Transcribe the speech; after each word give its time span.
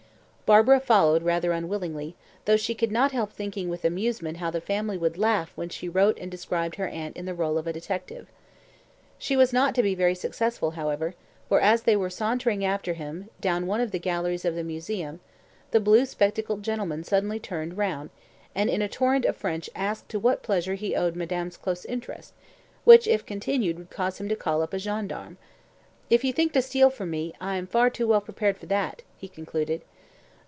Barbara 0.51 0.81
followed 0.81 1.23
rather 1.23 1.53
unwillingly, 1.53 2.13
though 2.43 2.57
she 2.57 2.75
could 2.75 2.91
not 2.91 3.13
help 3.13 3.31
thinking 3.31 3.69
with 3.69 3.85
amusement 3.85 4.35
how 4.39 4.51
the 4.51 4.59
family 4.59 4.97
would 4.97 5.17
laugh 5.17 5.53
when 5.55 5.69
she 5.69 5.87
wrote 5.87 6.17
and 6.19 6.29
described 6.29 6.75
her 6.75 6.89
aunt 6.89 7.15
in 7.15 7.23
the 7.23 7.33
role 7.33 7.57
of 7.57 7.67
a 7.67 7.71
detective. 7.71 8.27
She 9.17 9.37
was 9.37 9.53
not 9.53 9.73
to 9.75 9.81
be 9.81 9.95
very 9.95 10.13
successful, 10.13 10.71
however, 10.71 11.15
for, 11.47 11.61
as 11.61 11.83
they 11.83 11.95
were 11.95 12.09
sauntering 12.09 12.65
after 12.65 12.95
him 12.95 13.29
down 13.39 13.65
one 13.65 13.79
of 13.79 13.91
the 13.91 13.97
galleries 13.97 14.43
of 14.43 14.55
the 14.55 14.63
Museum, 14.65 15.21
the 15.71 15.79
blue 15.79 16.05
spectacled 16.05 16.63
gentleman 16.63 17.05
suddenly 17.05 17.39
turned 17.39 17.77
round, 17.77 18.09
and 18.53 18.69
in 18.69 18.81
a 18.81 18.89
torrent 18.89 19.23
of 19.23 19.37
French 19.37 19.69
asked 19.73 20.09
to 20.09 20.19
what 20.19 20.43
pleasure 20.43 20.73
he 20.73 20.97
owed 20.97 21.15
Madame's 21.15 21.55
close 21.55 21.85
interest, 21.85 22.33
which, 22.83 23.07
if 23.07 23.25
continued, 23.25 23.77
would 23.79 23.89
cause 23.89 24.19
him 24.19 24.27
to 24.27 24.35
call 24.35 24.61
up 24.61 24.73
a 24.73 24.79
gendarme. 24.79 25.37
"If 26.09 26.25
you 26.25 26.33
think 26.33 26.51
to 26.51 26.61
steal 26.61 26.89
from 26.89 27.09
me, 27.09 27.31
I 27.39 27.55
am 27.55 27.67
far 27.67 27.89
too 27.89 28.07
well 28.09 28.19
prepared 28.19 28.57
for 28.57 28.65
that," 28.65 29.01
he 29.17 29.29
concluded. 29.29 29.81